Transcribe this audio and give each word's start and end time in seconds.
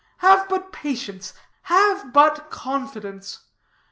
Have 0.17 0.49
but 0.49 0.71
patience, 0.71 1.35
have 1.65 2.11
but 2.11 2.49
confidence. 2.49 3.37